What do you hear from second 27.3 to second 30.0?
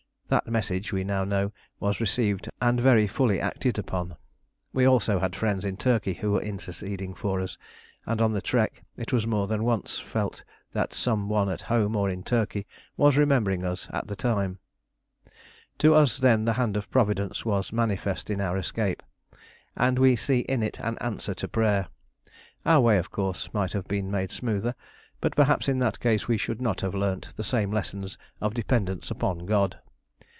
the same lessons of dependence upon God.